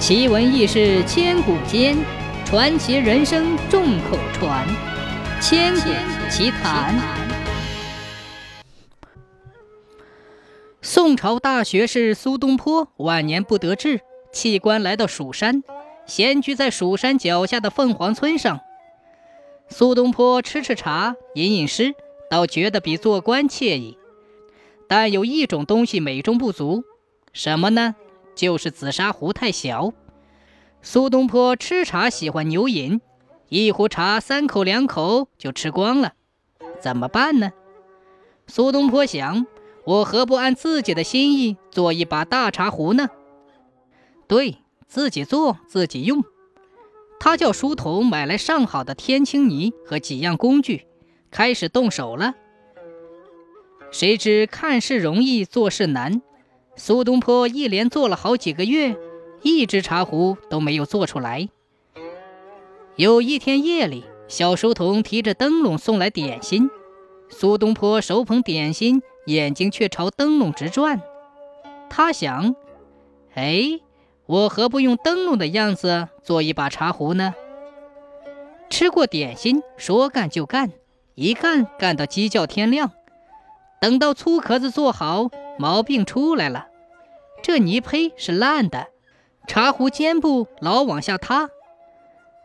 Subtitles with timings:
[0.00, 1.94] 奇闻异事千古间，
[2.46, 4.66] 传奇人生众口传。
[5.42, 5.90] 千古
[6.30, 6.98] 奇谈。
[10.80, 14.00] 宋朝大学士苏东坡晚年不得志，
[14.32, 15.62] 弃官来到蜀山，
[16.06, 18.60] 闲居在蜀山脚下的凤凰村上。
[19.68, 21.94] 苏东坡吃吃茶，吟吟诗，
[22.30, 23.98] 倒觉得比做官惬意。
[24.88, 26.84] 但有一种东西美中不足，
[27.34, 27.94] 什么呢？
[28.40, 29.92] 就是紫砂壶太小。
[30.80, 33.02] 苏东坡吃茶喜欢牛饮，
[33.50, 36.14] 一壶茶三口两口就吃光了，
[36.80, 37.52] 怎么办呢？
[38.46, 39.44] 苏东坡想，
[39.84, 43.10] 我何不按自己的心意做一把大茶壶呢？
[44.26, 46.24] 对自己做自己用。
[47.18, 50.86] 他叫书童买来上好的天青泥和几样工具，
[51.30, 52.32] 开始动手了。
[53.90, 56.22] 谁知看事容易做事难，
[56.76, 58.96] 苏东坡一连做了好几个月，
[59.42, 61.48] 一只茶壶都没有做出来。
[62.96, 66.70] 有一天夜里，小书童提着灯笼送来点心，
[67.28, 71.00] 苏东坡手捧点心，眼睛却朝灯笼直转。
[71.88, 72.54] 他想：
[73.34, 73.80] 哎，
[74.26, 77.34] 我何不用灯笼的样子做一把茶壶呢？
[78.70, 80.70] 吃过点心，说干就干，
[81.14, 82.92] 一干干到鸡叫天亮。
[83.80, 85.28] 等到粗壳子做好，
[85.58, 86.68] 毛病出来了。
[87.42, 88.88] 这泥胚是烂的，
[89.46, 91.48] 茶壶尖部老往下塌。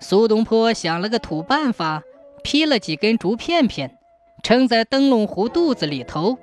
[0.00, 2.02] 苏东坡想了个土办法，
[2.42, 3.98] 劈了几根竹片片，
[4.42, 6.38] 撑在灯笼壶肚子里头，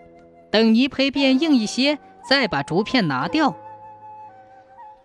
[0.51, 1.97] 等泥胚变硬一些，
[2.29, 3.55] 再把竹片拿掉。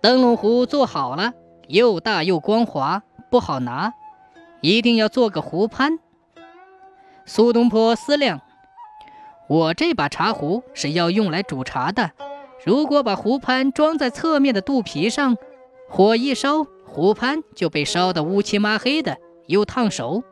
[0.01, 1.33] 灯笼壶做好了，
[1.69, 3.95] 又大又光滑，不好拿，
[4.61, 5.99] 一定要做个壶盘。
[7.25, 8.41] 苏东坡思量。
[9.49, 12.13] 我这把茶壶是要用来煮茶的，
[12.65, 15.37] 如果把壶盘装在侧面的肚皮上，
[15.89, 19.17] 火一烧，壶盘就被烧得乌漆抹黑的，
[19.47, 20.23] 又烫手，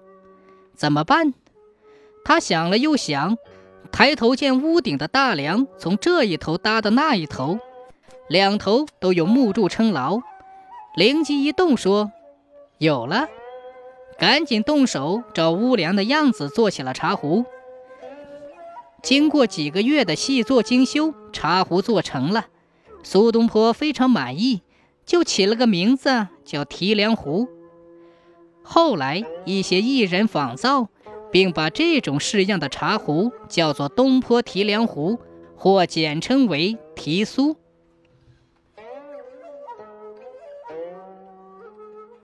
[0.75, 1.33] 怎么办？
[2.25, 3.39] 他想了又想，
[3.91, 7.59] 抬头见屋顶的大梁从这一头搭到那一头，
[8.29, 10.21] 两头都有木柱撑牢，
[10.95, 12.13] 灵机一动，说
[12.77, 13.29] ：“有了！”
[14.19, 17.45] 赶紧动手找屋梁的样子做起了茶壶。
[19.03, 22.47] 经过几个月的细作精修，茶壶做成了。
[23.03, 24.63] 苏东坡非常满意，
[25.07, 27.49] 就起了个名字叫提梁壶。
[28.63, 30.89] 后来一些艺人仿造，
[31.31, 35.19] 并把这种式样的茶壶叫做东坡提梁壶，
[35.57, 37.57] 或简称为提苏。